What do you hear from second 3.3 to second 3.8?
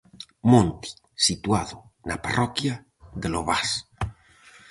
Lobás.